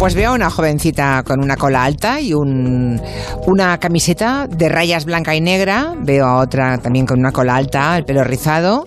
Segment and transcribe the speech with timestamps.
[0.00, 2.98] Pues veo a una jovencita con una cola alta y un,
[3.46, 5.94] una camiseta de rayas blanca y negra.
[6.00, 8.86] Veo a otra también con una cola alta, el pelo rizado,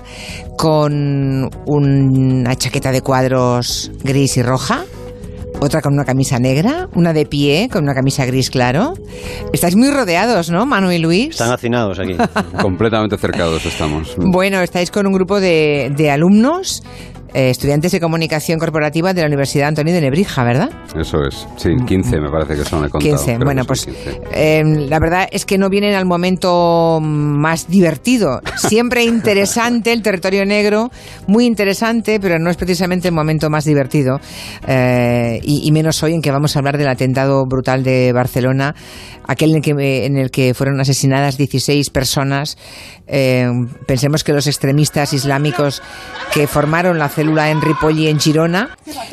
[0.58, 4.86] con una chaqueta de cuadros gris y roja
[5.60, 8.96] otra con una camisa negra, una de pie con una camisa gris claro.
[9.54, 11.30] Estáis muy rodeados, ¿no, Manu y Luis?
[11.30, 12.18] Están hacinados aquí.
[12.62, 14.16] Completamente cercados estamos.
[14.18, 16.84] Bueno, estáis con un grupo de, de alumnos
[17.34, 20.70] eh, estudiantes de comunicación corporativa de la Universidad Antonio de Nebrija, ¿verdad?
[20.96, 23.16] Eso es, sí, 15 me parece que son, he contado.
[23.18, 23.88] 15, bueno, pues
[24.32, 28.40] eh, la verdad es que no vienen al momento más divertido.
[28.56, 30.92] Siempre interesante el territorio negro,
[31.26, 34.20] muy interesante, pero no es precisamente el momento más divertido.
[34.68, 38.76] Eh, y, menos hoy en que vamos a hablar del atentado brutal de Barcelona,
[39.28, 42.58] aquel en el que, en el que fueron asesinadas 16 personas.
[43.88, 45.82] pensemos que los extremistas islámicos
[46.32, 48.70] que formaron la en Ripoll en Girona,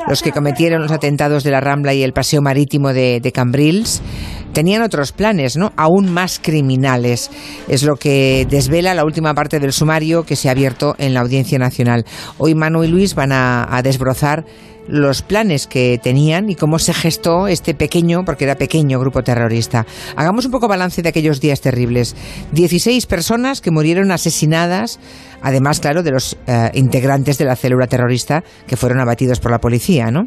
[0.08, 4.02] los que cometieron los atentados de la Rambla y el paseo marítimo de, Cambrils,
[4.52, 5.72] tenían otros planes, ¿no?
[5.76, 7.30] Aún más criminales.
[7.68, 11.20] Es lo que desvela la última parte del sumario que se ha abierto en la
[11.20, 12.04] Audiencia Nacional.
[12.38, 14.44] Hoy Manu y Luis van a desbrozar
[14.90, 19.86] los planes que tenían y cómo se gestó este pequeño, porque era pequeño, grupo terrorista.
[20.16, 22.16] Hagamos un poco balance de aquellos días terribles.
[22.52, 24.98] 16 personas que murieron asesinadas,
[25.42, 29.60] además, claro, de los eh, integrantes de la célula terrorista que fueron abatidos por la
[29.60, 30.24] policía, ¿no?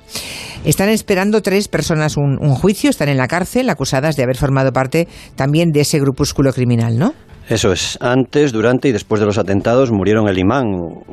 [0.63, 4.71] Están esperando tres personas un, un juicio, están en la cárcel acusadas de haber formado
[4.71, 7.13] parte también de ese grupúsculo criminal, ¿no?
[7.49, 7.97] Eso es.
[7.99, 10.65] Antes, durante y después de los atentados murieron el imán,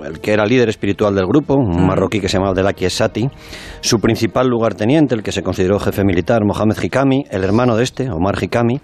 [0.05, 3.28] el que era líder espiritual del grupo, un marroquí que se llamaba Abdelaki Esati,
[3.81, 8.11] su principal lugarteniente, el que se consideró jefe militar, Mohamed Hikami, el hermano de este,
[8.11, 8.81] Omar Hikami.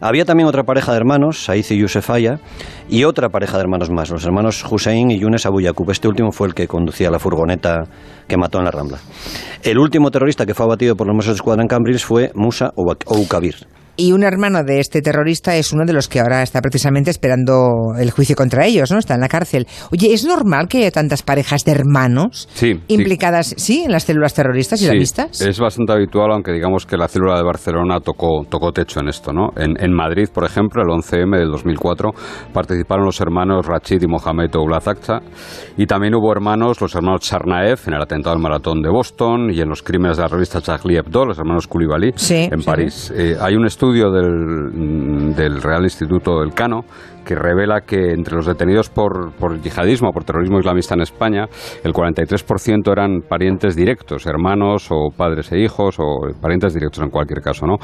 [0.00, 2.40] Había también otra pareja de hermanos, Saiz y Yusef Aya,
[2.88, 5.90] y otra pareja de hermanos más, los hermanos Hussein y Yunes Abu Yaqub.
[5.90, 7.84] Este último fue el que conducía la furgoneta
[8.26, 8.98] que mató en la Rambla.
[9.62, 12.72] El último terrorista que fue abatido por los Mossos de Escuadra en Cambrils fue Musa
[12.74, 13.66] Oukabir.
[14.00, 17.92] Y un hermano de este terrorista es uno de los que ahora está precisamente esperando
[17.98, 18.98] el juicio contra ellos, ¿no?
[18.98, 19.66] Está en la cárcel.
[19.92, 22.48] Oye, ¿es normal que haya tantas parejas de hermanos
[22.88, 23.82] implicadas, sí.
[23.84, 27.42] en las células terroristas y sí, Es bastante habitual, aunque digamos que la célula de
[27.42, 29.50] Barcelona tocó, tocó techo en esto, ¿no?
[29.56, 32.10] En, Madrid, por ejemplo, el 11M del 2004,
[32.54, 35.20] participaron los hermanos Rachid y Mohamed Oulazakcha
[35.76, 39.60] y también hubo hermanos, los hermanos Charnaev en el atentado al maratón de Boston y
[39.60, 43.12] en los crímenes de la revista Charlie Hebdo, los hermanos Koulibaly en París.
[43.14, 46.84] Eh, hay un estudio estudio del, del Real Instituto del Cano
[47.34, 51.46] revela que entre los detenidos por, por yihadismo, por terrorismo islamista en España,
[51.82, 57.40] el 43% eran parientes directos, hermanos o padres e hijos o parientes directos en cualquier
[57.40, 57.66] caso.
[57.66, 57.76] ¿no?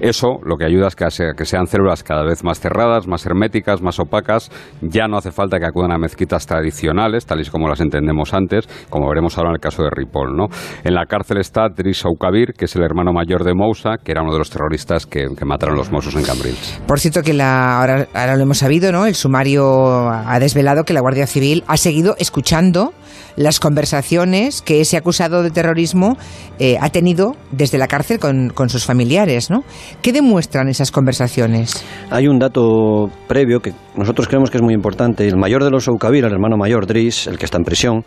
[0.00, 1.06] Eso lo que ayuda es que,
[1.36, 4.50] que sean células cada vez más cerradas, más herméticas, más opacas.
[4.82, 8.66] Ya no hace falta que acudan a mezquitas tradicionales, tal y como las entendemos antes,
[8.88, 10.36] como veremos ahora en el caso de Ripoll.
[10.36, 10.46] ¿no?
[10.82, 14.22] En la cárcel está Driss Aukabir, que es el hermano mayor de Moussa, que era
[14.22, 16.80] uno de los terroristas que, mataron los Mossos en Cambrils.
[16.86, 21.00] Por cierto, que la, ahora, ahora lo hemos sabido, el sumario ha desvelado que la
[21.00, 22.92] Guardia Civil ha seguido escuchando
[23.36, 26.16] las conversaciones que ese acusado de terrorismo
[26.58, 29.64] eh, ha tenido desde la cárcel con, sus familiares, ¿no?
[30.02, 31.84] ¿Qué demuestran esas conversaciones?
[32.10, 35.26] Hay un dato previo que nosotros creemos que es muy importante.
[35.26, 38.04] El mayor de los Oukabir, el hermano mayor, Driss, el que está en prisión,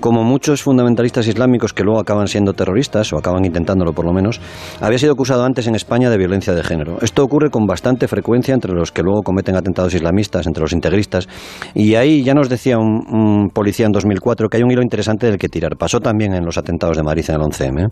[0.00, 4.40] como muchos fundamentalistas islámicos que luego acaban siendo terroristas, o acaban intentándolo por lo menos,
[4.80, 6.98] había sido acusado antes en España de violencia de género.
[7.00, 11.28] Esto ocurre con bastante frecuencia entre los que luego cometen atentados islamistas, entre los integristas,
[11.74, 15.38] y ahí ya nos decía un, policía en 2004 que hay un hilo interesante del
[15.38, 15.76] que tirar.
[15.76, 17.84] Pasó también en los atentados de Madrid en el 11M.
[17.84, 17.88] ¿eh?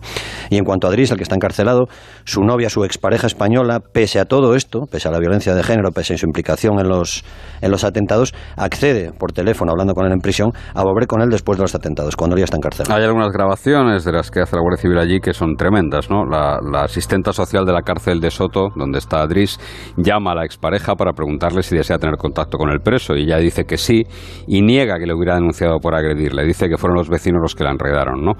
[0.49, 1.85] Y en cuanto a Adris, el que está encarcelado,
[2.25, 5.91] su novia, su expareja española, pese a todo esto, pese a la violencia de género,
[5.91, 7.23] pese a su implicación en los,
[7.61, 11.29] en los atentados, accede por teléfono, hablando con él en prisión, a volver con él
[11.29, 12.95] después de los atentados cuando ya está encarcelado.
[12.95, 16.25] Hay algunas grabaciones de las que hace la Guardia Civil allí que son tremendas, ¿no?
[16.25, 19.59] La, asistenta social de la cárcel de Soto, donde está Adris,
[19.97, 23.37] llama a la expareja para preguntarle si desea tener contacto con el preso y ella
[23.37, 24.03] dice que sí
[24.47, 26.45] y niega que le hubiera denunciado por agredirle.
[26.45, 28.33] Dice que fueron los vecinos los que la enredaron, ¿no?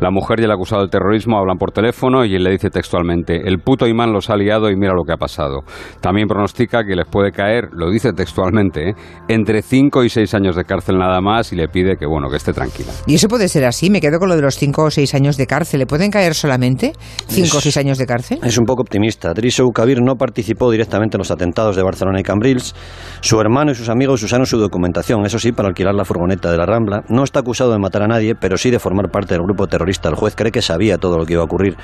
[0.00, 3.46] La mujer y el acusado del terrorismo hablan por teléfono y él le dice textualmente,
[3.46, 5.60] el puto imán los ha liado y mira lo que ha pasado.
[6.00, 8.94] También pronostica que les puede caer, lo dice textualmente, ¿eh?
[9.28, 12.36] entre 5 y 6 años de cárcel nada más y le pide que, bueno, que
[12.36, 12.92] esté tranquila.
[13.06, 13.90] Y eso puede ser así.
[13.90, 15.80] Me quedo con lo de los 5 o 6 años de cárcel.
[15.80, 16.92] ¿Le pueden caer solamente
[17.28, 18.38] 5 o 6 años de cárcel?
[18.42, 19.32] Es un poco optimista.
[19.32, 22.74] Driso Kabir no participó directamente en los atentados de Barcelona y Cambrils.
[23.20, 26.58] Su hermano y sus amigos usaron su documentación, eso sí, para alquilar la furgoneta de
[26.58, 27.02] la Rambla.
[27.08, 30.08] No está acusado de matar a nadie, pero sí de formar parte del grupo terrorista.
[30.08, 31.76] El juez cree que sabía todo lo que iba a ocurrir.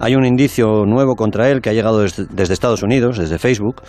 [0.00, 3.82] Hay un indicio nuevo contra él que ha llegado desde, desde Estados Unidos, desde Facebook.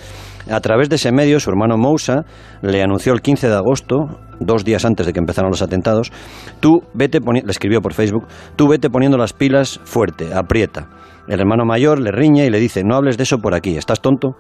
[0.50, 2.24] A través de ese medio, su hermano Moussa
[2.62, 4.06] le anunció el 15 de agosto
[4.40, 6.12] dos días antes de que empezaran los atentados,
[6.60, 10.88] tú tú vete le escribió por Facebook, tú vete poniendo las pilas fuerte, aprieta.
[11.28, 14.02] El hermano mayor le riñe y le dice, no hables de eso por aquí, ¿estás
[14.02, 14.36] tonto?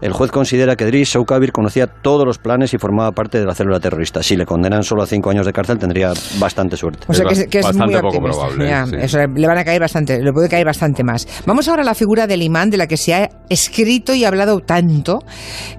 [0.00, 3.52] El juez considera que Driss Soukabir conocía todos los planes y formaba parte de la
[3.52, 4.22] célula terrorista.
[4.22, 7.04] Si le condenan solo a cinco años de cárcel, tendría bastante suerte.
[7.08, 8.70] O sea, que es, muy poco probable.
[9.34, 11.26] le van a caer bastante, le puede caer bastante más.
[11.46, 14.60] Vamos ahora a la figura del imán de la que se ha escrito y hablado
[14.60, 15.18] tanto.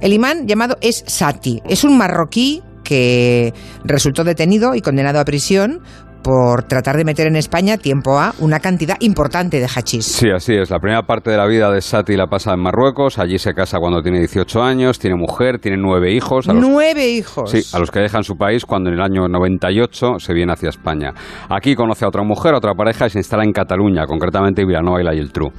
[0.01, 1.61] El imán llamado es Sati.
[1.69, 3.53] Es un marroquí que
[3.83, 5.81] resultó detenido y condenado a prisión
[6.21, 10.05] por tratar de meter en España tiempo a una cantidad importante de hachís.
[10.05, 10.69] Sí, así es.
[10.69, 13.19] La primera parte de la vida de Sati la pasa en Marruecos.
[13.19, 16.47] Allí se casa cuando tiene 18 años, tiene mujer, tiene nueve hijos.
[16.47, 17.51] ¡Nueve hijos!
[17.51, 20.69] Sí, a los que dejan su país cuando en el año 98 se viene hacia
[20.69, 21.13] España.
[21.49, 24.67] Aquí conoce a otra mujer, a otra pareja y se instala en Cataluña, concretamente en
[24.67, 25.51] Vilanova y la Geltrú.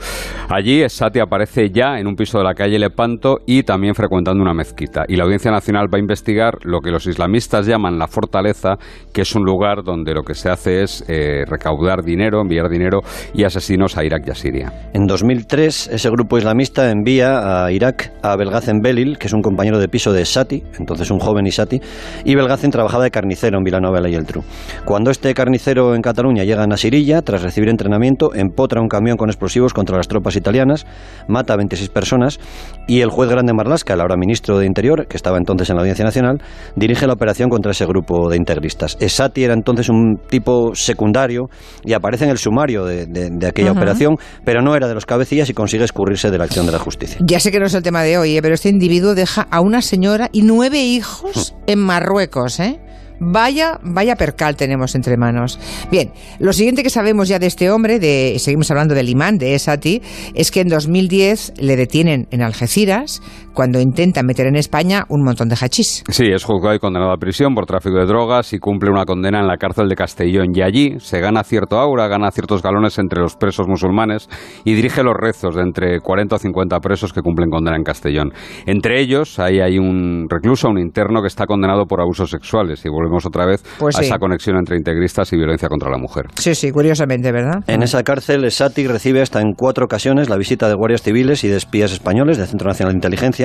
[0.48, 4.54] Allí Sati aparece ya en un piso de la calle Lepanto y también frecuentando una
[4.54, 5.04] mezquita.
[5.08, 8.76] Y la Audiencia Nacional va a investigar lo que los islamistas llaman la fortaleza,
[9.12, 13.00] que es un lugar donde lo que se hace es eh, recaudar dinero, enviar dinero
[13.32, 14.72] y asesinos a Irak y a Siria.
[14.92, 19.78] En 2003, ese grupo islamista envía a Irak a Belgacen Belil, que es un compañero
[19.78, 21.80] de piso de Sati, entonces un joven Isati,
[22.24, 24.42] y Belgacen trabajaba de carnicero en Vilanova y el Tru.
[24.84, 29.28] Cuando este carnicero en Cataluña llega a Nasirilla, tras recibir entrenamiento, empotra un camión con
[29.28, 30.86] explosivos contra las tropas italianas,
[31.28, 32.40] mata a 26 personas
[32.86, 35.82] y el juez grande Marlasca, el ahora ministro de Interior, que estaba entonces en la
[35.82, 36.40] Audiencia Nacional,
[36.76, 38.96] dirige la operación contra ese grupo de integristas.
[39.00, 40.39] Sati era entonces un tipo
[40.74, 41.48] secundario
[41.84, 45.54] y aparece en el sumario de, aquella operación, pero no era de los cabecillas y
[45.54, 47.18] consigue escurrirse de la acción de la justicia.
[47.20, 48.42] Ya sé que no es el tema de hoy, ¿eh?
[48.42, 52.80] pero este individuo deja a una señora y nueve hijos en Marruecos, ¿eh?
[53.22, 55.58] Vaya, vaya percal tenemos entre manos.
[55.90, 59.54] Bien, lo siguiente que sabemos ya de este hombre, de, seguimos hablando del imán, de
[59.54, 60.00] Esati,
[60.34, 63.20] es que en 2010 le detienen en Algeciras
[63.52, 66.04] cuando intenta meter en España un montón de hachís.
[66.08, 69.40] Sí, es juzgado y condenado a prisión por tráfico de drogas y cumple una condena
[69.40, 70.48] en la cárcel de Castellón.
[70.54, 74.28] Y allí se gana cierto aura, gana ciertos galones entre los presos musulmanes
[74.64, 78.32] y dirige los rezos de entre 40 o 50 presos que cumplen condena en Castellón.
[78.66, 82.84] Entre ellos, ahí hay un recluso, un interno que está condenado por abusos sexuales.
[82.84, 86.26] Y volvemos otra vez pues a esa conexión entre integristas y violencia contra la mujer.
[86.36, 87.62] Sí, sí, curiosamente, ¿verdad?
[87.66, 91.48] En esa cárcel, Sati recibe hasta en cuatro ocasiones la visita de guardias civiles y
[91.48, 93.39] de espías españoles del Centro Nacional de Inteligencia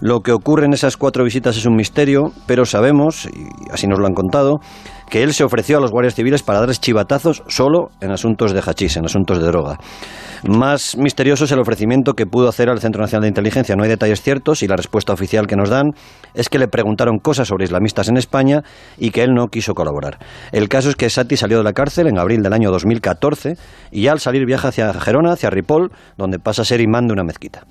[0.00, 3.98] lo que ocurre en esas cuatro visitas es un misterio, pero sabemos, y así nos
[3.98, 4.60] lo han contado,
[5.10, 8.60] que él se ofreció a los guardias civiles para darles chivatazos solo en asuntos de
[8.60, 9.78] hachís, en asuntos de droga.
[10.48, 13.76] Más misterioso es el ofrecimiento que pudo hacer al Centro Nacional de Inteligencia.
[13.76, 15.90] No hay detalles ciertos y la respuesta oficial que nos dan
[16.32, 18.62] es que le preguntaron cosas sobre islamistas en España
[18.96, 20.18] y que él no quiso colaborar.
[20.52, 23.56] El caso es que Sati salió de la cárcel en abril del año 2014
[23.90, 27.24] y al salir viaja hacia Gerona, hacia Ripoll, donde pasa a ser imán de una
[27.24, 27.66] mezquita.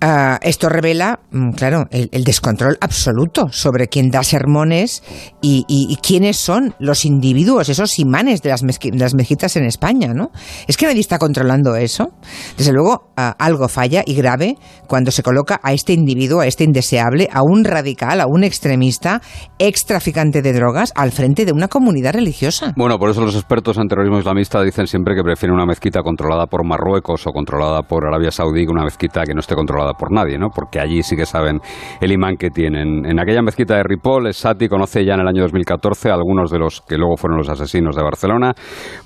[0.00, 5.02] Ah, esto revela, mm, claro, el, descontrol absoluto sobre quién da sermones
[5.40, 5.64] y,
[6.02, 8.62] quiénes son los individuos, esos imanes de las,
[8.92, 10.30] las mezquitas en España, ¿no?
[10.66, 12.08] Es que nadie está controlando eso.
[12.56, 14.56] Desde luego, ah, algo falla y grave
[14.86, 19.20] cuando se coloca a este individuo, a este indeseable, a un radical, a un extremista,
[19.58, 22.72] ex traficante de drogas, al frente de una comunidad religiosa.
[22.76, 26.46] Bueno, por eso los expertos en terrorismo islamista dicen siempre que prefieren una mezquita controlada
[26.46, 30.12] por Marruecos o controlada por Arabia Saudí que una mezquita que no esté controlada por
[30.12, 30.48] nadie, ¿no?
[30.50, 31.60] Porque allí sí que saben
[32.00, 33.06] el imán que tienen.
[33.06, 36.58] En aquella mezquita de Ripoll, Sati conoce ya en el año 2014 a algunos de
[36.58, 38.54] los que luego fueron los asesinos de Barcelona,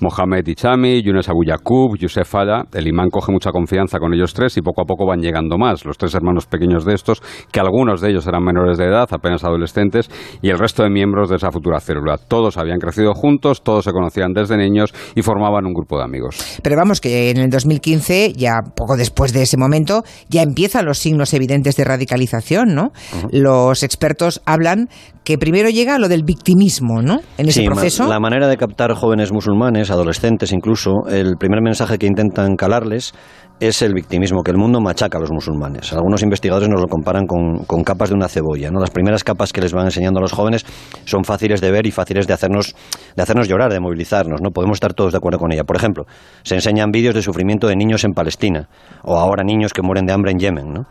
[0.01, 4.57] Mohamed Ichami, Younes Abu Yaqub, Youssef Falla, el imán coge mucha confianza con ellos tres
[4.57, 8.01] y poco a poco van llegando más, los tres hermanos pequeños de estos, que algunos
[8.01, 10.11] de ellos eran menores de edad, apenas adolescentes,
[10.43, 12.17] y el resto de miembros de esa futura célula.
[12.19, 16.61] Todos habían crecido juntos, todos se conocían desde niños y formaban un grupo de amigos.
[16.63, 20.99] Pero vamos, que en el 2015, ya poco después de ese momento, ya empiezan los
[20.99, 22.93] signos evidentes de radicalización, ¿no?
[23.31, 24.89] Los expertos hablan
[25.25, 27.21] que primero llega lo del victimismo, ¿no?
[27.37, 28.09] En ese proceso.
[28.09, 33.13] La manera de captar jóvenes musulmanes, adolescentes incluso, el primer mensaje que intentan calarles
[33.61, 35.93] es el victimismo, que el mundo machaca a los musulmanes.
[35.93, 38.71] Algunos investigadores nos lo comparan con, con, capas de una cebolla.
[38.71, 38.79] ¿no?
[38.81, 40.65] Las primeras capas que les van enseñando a los jóvenes
[41.05, 42.75] son fáciles de ver y fáciles de hacernos,
[43.17, 44.41] de hacernos llorar, de movilizarnos.
[44.41, 44.51] ¿no?
[44.51, 45.65] Podemos estar todos de acuerdo con ella.
[45.65, 46.05] Por ejemplo,
[46.43, 48.69] se enseñan vídeos de sufrimiento de niños en Palestina
[49.03, 50.73] o ahora niños que mueren de hambre en Yemen.
[50.73, 50.87] ¿no?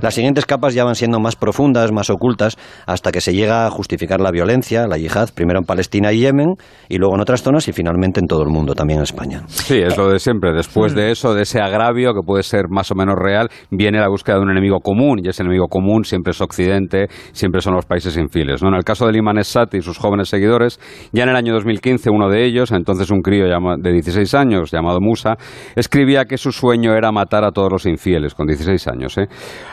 [0.00, 3.70] Las siguientes capas ya van siendo más profundas, más ocultas, hasta que se llega a
[3.70, 6.54] justificar la violencia, la yihad, primero en Palestina y Yemen,
[6.88, 9.42] y luego en otras zonas y finalmente en todo el mundo, también en España.
[9.48, 10.52] Sí, es lo de siempre.
[10.52, 14.08] Después de eso, de ese agravio que puede ser más o menos real, viene la
[14.08, 17.86] búsqueda de un enemigo común, y ese enemigo común siempre es Occidente, siempre son los
[17.86, 18.62] países infieles.
[18.62, 18.68] ¿no?
[18.68, 20.78] En el caso de Liman Sati y sus jóvenes seguidores,
[21.12, 25.00] ya en el año 2015 uno de ellos, entonces un crío de 16 años llamado
[25.00, 25.36] Musa,
[25.74, 29.18] escribía que su sueño era matar a todos los infieles, con 16 años.
[29.18, 29.28] ¿eh?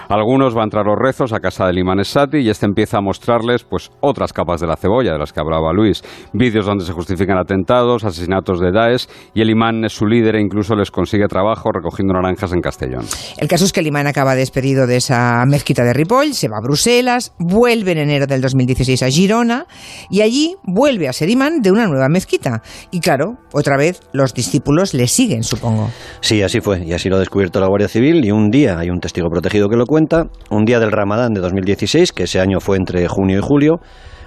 [0.10, 3.64] Algunos van tras los rezos a casa de Liman Sati y este empieza a mostrarles
[3.64, 6.04] pues, otras capas de la cebolla de las que hablaba Luis,
[6.34, 10.42] vídeos donde se justifican atentados, asesinatos de Daesh y el imán es su líder e
[10.42, 13.06] incluso les consigue trabajo recogiendo naranjas en Castellón.
[13.38, 16.58] El caso es que el imán acaba despedido de esa mezquita de Ripoll, se va
[16.58, 19.66] a Bruselas, vuelve en enero del 2016 a Girona
[20.10, 22.62] y allí vuelve a ser imán de una nueva mezquita.
[22.92, 25.90] Y claro, otra vez los discípulos le siguen, supongo.
[26.22, 28.90] Sí, así fue, y así lo ha descubierto la Guardia Civil y un día, hay
[28.90, 32.60] un testigo protegido que lo cuenta, un día del Ramadán de 2016, que ese año
[32.60, 33.80] fue entre junio y julio,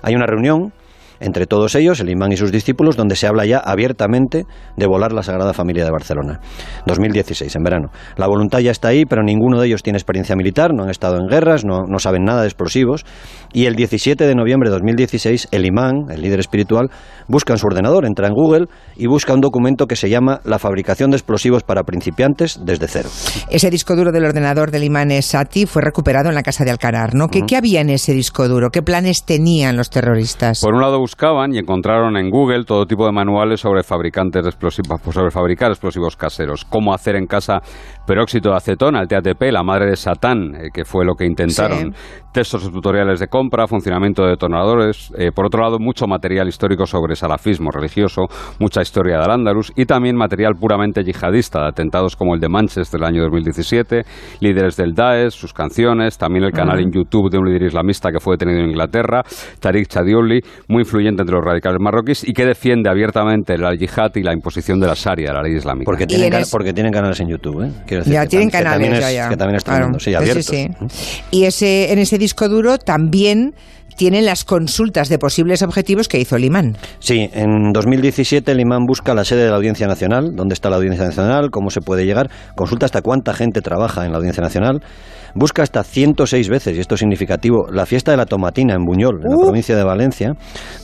[0.03, 0.73] hay una reunión
[1.23, 4.45] entre todos ellos, el imán y sus discípulos, donde se habla ya abiertamente
[4.77, 6.41] de volar la Sagrada Familia de Barcelona.
[6.87, 7.89] 2016, en verano.
[8.17, 11.17] La voluntad ya está ahí, pero ninguno de ellos tiene experiencia militar, no han estado
[11.17, 13.05] en guerras, no, no saben nada de explosivos.
[13.53, 16.91] Y el 17 de noviembre de 2016, el imán, el líder espiritual,
[17.29, 20.59] busca en su ordenador, entra en Google y busca un documento que se llama La
[20.59, 23.09] fabricación de explosivos para principiantes desde cero.
[23.51, 27.15] Ese disco duro del ordenador del imán Sati fue recuperado en la casa de Alcanar,
[27.15, 27.29] ¿no?
[27.29, 28.71] ¿Qué, ¿Qué había en ese disco duro?
[28.71, 30.61] ¿Qué planes tenían los terroristas?
[30.61, 34.49] Por un lado buscaban y encontraron en Google todo tipo de manuales sobre fabricantes de
[34.49, 37.61] explosivos, sobre fabricar explosivos caseros, cómo hacer en casa
[38.07, 41.95] peróxido de acetona, el TATP, la madre de Satán, eh, que fue lo que intentaron,
[42.33, 47.15] textos tutoriales de compra, funcionamiento de detonadores, eh, por otro lado mucho material histórico sobre
[47.15, 48.23] salafismo religioso,
[48.59, 52.99] mucha historia de Al-Ándalus y también material puramente yihadista, de atentados como el de Manchester
[52.99, 54.03] del año 2017,
[54.41, 58.19] líderes del Daesh, sus canciones, también el canal en YouTube de un líder islamista que
[58.19, 59.23] fue detenido en Inglaterra,
[59.61, 64.23] Tariq Chadioli, muy influyente entre los radicales marroquíes y que defiende abiertamente la yihad y
[64.23, 65.85] la imposición de la Sharia, la ley islámica.
[65.85, 68.03] Porque tienen, porque tienen canales en YouTube, ¿eh?
[68.07, 69.29] ya tienen canales, ya, ya.
[69.29, 70.47] Que también están sí, abiertos.
[70.47, 71.17] Sí, sí.
[71.31, 73.55] Y ese, en ese disco duro también
[73.97, 76.77] tienen las consultas de posibles objetivos que hizo el imán.
[76.99, 80.77] Sí, en 2017 el imán busca la sede de la Audiencia Nacional, dónde está la
[80.77, 84.83] Audiencia Nacional, cómo se puede llegar, consulta hasta cuánta gente trabaja en la Audiencia Nacional
[85.35, 89.21] busca hasta 106 veces, y esto es significativo, la fiesta de la tomatina en Buñol,
[89.23, 89.41] en la uh.
[89.41, 90.33] provincia de Valencia,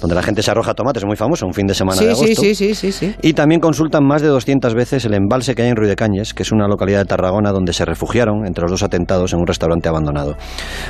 [0.00, 2.26] donde la gente se arroja tomates, es muy famoso, un fin de semana de agosto.
[2.26, 5.68] Sí, sí, sí, sí, Y también consultan más de 200 veces el embalse que hay
[5.68, 9.32] en Ruidecañes, que es una localidad de Tarragona donde se refugiaron entre los dos atentados
[9.32, 10.36] en un restaurante abandonado.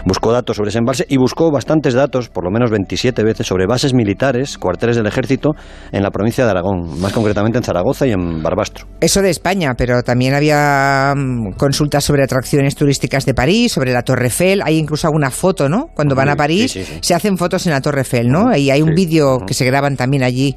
[0.05, 3.67] Buscó datos sobre ese embalse y buscó bastantes datos, por lo menos 27 veces, sobre
[3.67, 5.51] bases militares, cuarteles del ejército
[5.93, 8.87] en la provincia de Aragón, más concretamente en Zaragoza y en Barbastro.
[9.01, 14.03] Eso de España, pero también había mm, consultas sobre atracciones turísticas de París sobre la
[14.03, 14.63] Torre Eiffel.
[14.65, 15.89] Hay incluso alguna foto, ¿no?
[15.95, 18.57] Cuando van a París se hacen fotos en la Torre Eiffel, ¿no?
[18.57, 20.57] Y hay un vídeo que se graban también allí.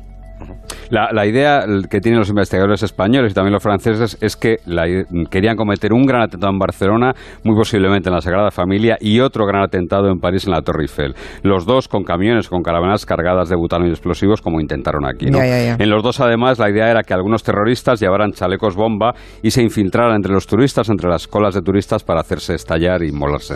[0.90, 4.58] La, idea que tienen los investigadores españoles y también los franceses es que
[5.30, 7.13] querían cometer un gran atentado en Barcelona,
[7.44, 10.84] muy posiblemente en la Sagrada Familia, y otro gran atentado en París en la Torre
[10.84, 11.16] Eiffel.
[11.44, 15.28] Los dos con camiones, con caravanas cargadas de butano y explosivos, como intentaron aquí.
[15.28, 19.62] En los dos, además, la idea era que algunos terroristas llevaran chalecos bomba y se
[19.62, 23.56] infiltraran entre los turistas, entre las colas de turistas, para hacerse estallar y molarse.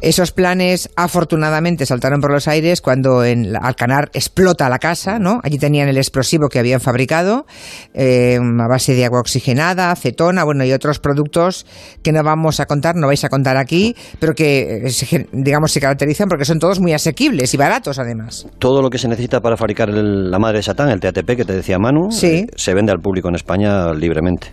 [0.00, 5.40] Esos planes, afortunadamente, saltaron por los aires cuando en Alcanar explota la casa, ¿no?
[5.42, 7.46] Allí tenían el explosivo que habían fabricado
[7.94, 11.66] eh, a base de agua oxigenada, acetona, bueno, y otros productos
[12.02, 15.80] que no vamos a contar, no vais a contar aquí, pero que, eh, digamos, se
[15.80, 18.46] caracterizan porque son todos muy asequibles y baratos, además.
[18.58, 21.54] Todo lo que se necesita para fabricar la madre de Satán, el TATP que te
[21.54, 24.52] decía Manu, eh, se vende al público en España libremente.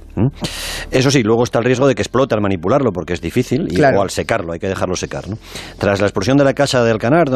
[0.91, 3.81] Eso sí, luego está el riesgo de que explote al manipularlo, porque es difícil, y,
[3.81, 5.25] o al secarlo, hay que dejarlo secar.
[5.77, 7.27] Tras la explosión de la casa de Alcanar,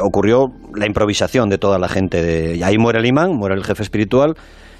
[0.00, 2.22] ocurrió la improvisación de toda la gente.
[2.22, 3.95] De, y ahí muere el imán, muere el jefe espiritual,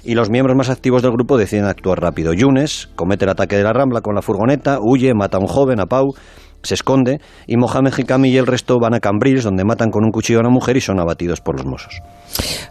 [0.03, 2.33] y los miembros más activos del grupo deciden actuar rápido.
[2.33, 5.79] Yunes comete el ataque de la Rambla con la furgoneta, huye, mata a un joven,
[5.79, 6.13] a Pau,
[6.63, 10.11] se esconde y Mohamed Hikami y el resto van a Cambrils donde matan con un
[10.11, 12.01] cuchillo a una mujer y son abatidos por los Mossos.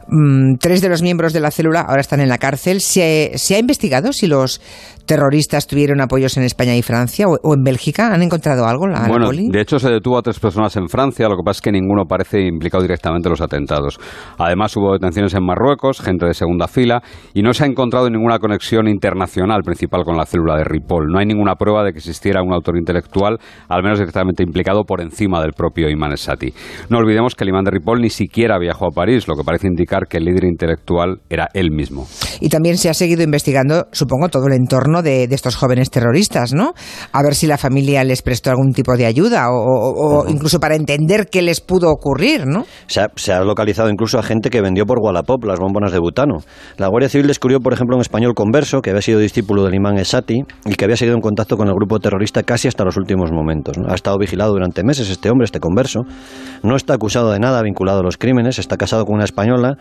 [0.08, 2.80] Mm, tres de los miembros de la célula ahora están en la cárcel.
[2.80, 4.60] ¿Se, ha investigado si los
[5.04, 8.12] terroristas tuvieron apoyos en España y Francia o, en Bélgica?
[8.12, 8.86] ¿Han encontrado algo?
[8.86, 11.62] La, bueno, de hecho se detuvo a tres personas en Francia, lo que pasa es
[11.62, 13.98] que ninguno parece implicado directamente en los atentados.
[14.38, 17.02] Además hubo detenciones en Marruecos, gente de segunda fila,
[17.34, 21.08] y no se ha encontrado ninguna conexión internacional principal con la célula de Ripoll.
[21.08, 25.00] No hay ninguna prueba de que existiera un autor intelectual, al menos directamente implicado por
[25.00, 26.52] encima del propio Imán Esati.
[26.90, 29.55] No olvidemos que el imán de Ripoll ni siquiera viajó a París, lo que parece
[29.64, 32.06] indicar que el líder intelectual era él mismo.
[32.40, 36.72] Y también se ha seguido investigando, supongo, todo el entorno de, estos jóvenes terroristas, ¿no?
[37.12, 41.28] A ver si la familia les prestó algún tipo de ayuda o, incluso para entender
[41.30, 42.64] qué les pudo ocurrir, ¿no?
[42.86, 45.98] Se ha, se ha, localizado incluso a gente que vendió por Wallapop las bombonas de
[45.98, 46.38] butano.
[46.78, 49.98] La Guardia Civil descubrió, por ejemplo, un español converso que había sido discípulo del imán
[49.98, 53.30] Esati y que había seguido en contacto con el grupo terrorista casi hasta los últimos
[53.32, 53.76] momentos.
[53.88, 56.02] Ha estado vigilado durante meses este hombre, este converso.
[56.62, 59.76] No está acusado de nada vinculado a los crímenes, está casado con una española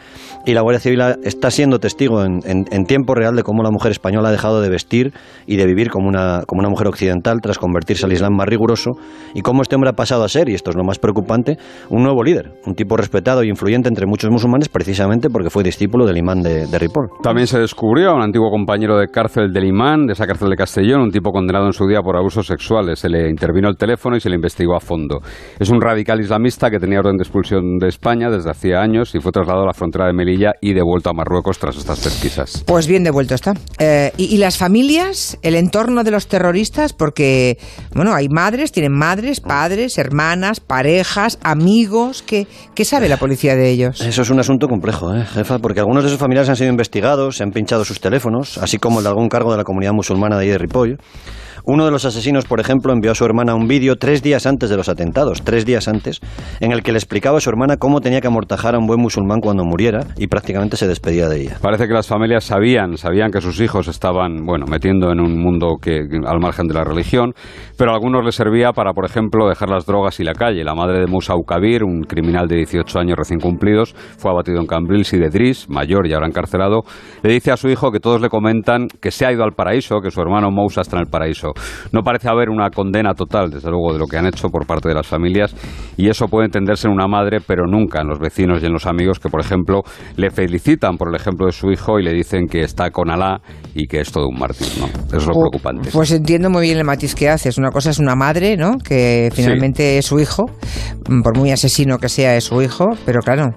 [0.45, 3.91] y la Guardia Civil está siendo testigo en, en, tiempo real de cómo la mujer
[3.91, 5.13] española ha dejado de vestir
[5.47, 8.91] y de vivir como una, como una mujer occidental tras convertirse al Islam más riguroso
[9.33, 11.57] y cómo este hombre ha pasado a ser, y esto es lo más preocupante,
[11.89, 16.05] un nuevo líder, un tipo respetado y influyente entre muchos musulmanes precisamente porque fue discípulo
[16.05, 17.09] del imán de, de Ripoll.
[17.23, 20.57] También se descubrió a un antiguo compañero de cárcel del imán, de esa cárcel de
[20.57, 22.99] Castellón, un tipo condenado en su día por abusos sexuales.
[22.99, 25.21] Se le intervino el teléfono y se le investigó a fondo.
[25.59, 29.19] Es un radical islamista que tenía orden de expulsión de España desde hacía años y
[29.19, 32.63] fue trasladado a la frontera de Melilla y devuelto a Marruecos tras estas pesquisas.
[32.65, 33.53] Pues bien devuelto está.
[33.77, 36.93] Eh, ¿y, las familias, el entorno de los terroristas?
[36.93, 37.57] Porque,
[37.93, 42.23] bueno, hay madres, tienen madres, padres, hermanas, parejas, amigos.
[42.23, 44.01] ¿Qué, qué sabe la policía de ellos?
[44.01, 47.37] Eso es un asunto complejo, ¿eh, jefa, porque algunos de sus familiares han sido investigados,
[47.37, 50.37] se han pinchado sus teléfonos, así como el de algún cargo de la comunidad musulmana
[50.37, 50.97] de ahí de Ripoll.
[51.67, 54.69] Uno de los asesinos, por ejemplo, envió a su hermana un vídeo tres días antes
[54.69, 56.21] de los atentados, tres días antes,
[56.59, 59.01] en el que le explicaba a su hermana cómo tenía que amortajar a un buen
[59.01, 61.57] musulmán cuando muriera y prácticamente se despedía de ella.
[61.63, 65.77] Parece que las familias sabían, sabían que sus hijos estaban, bueno, metiendo en un mundo
[65.81, 67.33] que al margen de la religión,
[67.79, 70.63] pero a algunos les servía para, por ejemplo, dejar las drogas y la calle.
[70.63, 74.67] La madre de Musa Ukabir, un criminal de 18 años recién cumplidos, fue abatido en
[74.67, 76.83] Cambrils y de Dris, mayor y ahora encarcelado,
[77.23, 79.99] le dice a su hijo que todos le comentan que se ha ido al paraíso,
[79.99, 81.54] que su hermano Moussa está en el paraíso.
[81.91, 84.89] No parece haber una condena total, desde luego, de lo que han hecho por parte
[84.89, 85.55] de las familias
[85.97, 88.85] y eso puede entenderse en una madre, pero nunca en los vecinos y en los
[88.85, 89.81] amigos que, por ejemplo,
[90.15, 93.41] le felicitan por el ejemplo de su hijo y le dicen que está con Alá
[93.73, 94.85] y que es todo un mártir, ¿no?
[94.85, 95.89] Eso es lo preocupante.
[95.91, 97.57] Pues entiendo muy bien el matiz que haces.
[97.57, 98.77] Una cosa es una madre, ¿no?
[98.77, 100.45] Que finalmente es su hijo,
[101.23, 103.53] por muy asesino que sea, es su hijo, pero claro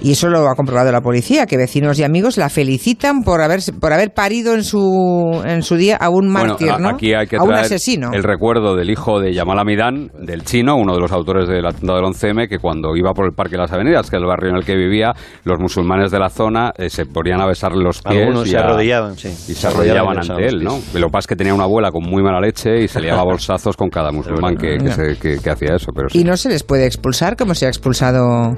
[0.00, 3.60] y eso lo ha comprobado la policía, que vecinos y amigos la felicitan por haber,
[3.80, 6.90] por haber parido en su, en su día a un mártir, ¿no?
[6.90, 8.10] Aquí hay que a un asesino.
[8.12, 11.98] El recuerdo del hijo de Yamal Amidán, del chino, uno de los autores del atentado
[11.98, 14.50] del 11M, que cuando iba por el Parque de las Avenidas, que es el barrio
[14.50, 15.12] en el que vivía,
[15.44, 18.28] los musulmanes de la zona eh, se ponían a besarle los pies.
[18.44, 19.28] y se arrodillaban, sí.
[19.28, 20.78] Y se arrodillaban ante él, ¿no?
[20.94, 23.24] Lo que pasa es que tenía una abuela con muy mala leche y se liaba
[23.24, 24.76] bolsazos con cada musulmán que,
[25.20, 25.92] que, hacía eso.
[25.94, 28.54] Pero ¿Y no se les puede expulsar como se ha expulsado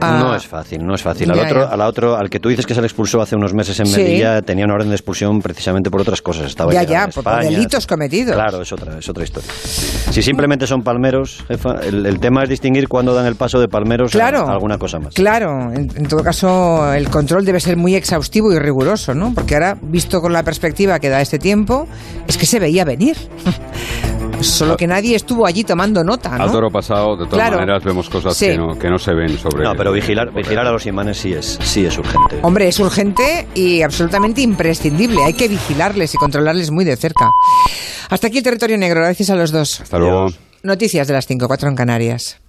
[0.00, 1.30] no es fácil, no es fácil.
[1.30, 3.78] Al otro, al otro, al que tú dices que se le expulsó hace unos meses
[3.80, 6.46] en Melilla, tenía una orden de expulsión precisamente por otras cosas.
[6.46, 8.34] Estaba ya, ya, por, delitos cometidos.
[8.34, 9.50] Claro, es otra, es otra historia.
[9.52, 14.14] Si simplemente son palmeros, jefa, el, tema es distinguir cuándo dan el paso de palmeros
[14.14, 15.14] a, alguna cosa más.
[15.14, 19.32] Claro, en, en, todo caso, el control debe ser muy exhaustivo y riguroso, ¿no?
[19.34, 21.86] Porque ahora, visto con la perspectiva que da este tiempo,
[22.26, 23.16] es que se veía venir.
[24.40, 26.44] Solo que nadie estuvo allí tomando nota, ¿no?
[26.44, 29.64] Al toro pasado, de todas maneras, vemos cosas que, no, que no se ven sobre...
[29.64, 32.38] No, pero vigilar, vigilar a los imanes sí es, sí es urgente.
[32.42, 35.24] Hombre, es urgente y absolutamente imprescindible.
[35.24, 37.30] Hay que vigilarles y controlarles muy de cerca.
[38.08, 39.00] Hasta aquí el territorio negro.
[39.00, 39.80] Gracias a los dos.
[39.80, 40.28] Hasta luego.
[40.62, 42.40] Noticias de las 5, 4 en Canarias.